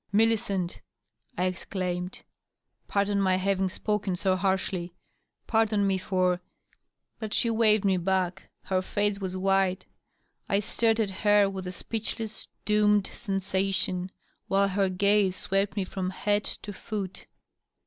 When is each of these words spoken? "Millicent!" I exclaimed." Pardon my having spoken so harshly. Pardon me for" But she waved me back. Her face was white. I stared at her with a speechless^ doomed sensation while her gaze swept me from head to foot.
"Millicent!" 0.11 0.81
I 1.37 1.43
exclaimed." 1.45 2.23
Pardon 2.87 3.21
my 3.21 3.35
having 3.35 3.69
spoken 3.69 4.15
so 4.15 4.35
harshly. 4.35 4.95
Pardon 5.45 5.85
me 5.85 5.99
for" 5.99 6.41
But 7.19 7.35
she 7.35 7.51
waved 7.51 7.85
me 7.85 7.97
back. 7.97 8.49
Her 8.63 8.81
face 8.81 9.19
was 9.19 9.37
white. 9.37 9.85
I 10.49 10.59
stared 10.59 10.99
at 10.99 11.11
her 11.11 11.47
with 11.51 11.67
a 11.67 11.69
speechless^ 11.69 12.47
doomed 12.65 13.05
sensation 13.13 14.09
while 14.47 14.69
her 14.69 14.89
gaze 14.89 15.35
swept 15.35 15.75
me 15.75 15.83
from 15.83 16.09
head 16.09 16.45
to 16.45 16.73
foot. 16.73 17.27